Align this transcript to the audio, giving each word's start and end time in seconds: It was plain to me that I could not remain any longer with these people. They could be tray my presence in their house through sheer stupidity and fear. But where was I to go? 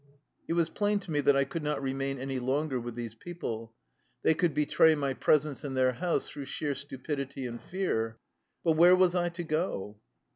It 0.47 0.53
was 0.53 0.71
plain 0.71 0.97
to 1.01 1.11
me 1.11 1.19
that 1.19 1.35
I 1.35 1.43
could 1.43 1.61
not 1.61 1.79
remain 1.79 2.17
any 2.17 2.39
longer 2.39 2.79
with 2.79 2.95
these 2.95 3.13
people. 3.13 3.75
They 4.23 4.33
could 4.33 4.55
be 4.55 4.65
tray 4.65 4.95
my 4.95 5.13
presence 5.13 5.63
in 5.63 5.75
their 5.75 5.91
house 5.91 6.27
through 6.27 6.45
sheer 6.45 6.73
stupidity 6.73 7.45
and 7.45 7.61
fear. 7.61 8.17
But 8.63 8.77
where 8.77 8.95
was 8.95 9.13
I 9.13 9.29
to 9.29 9.43
go? 9.43 9.99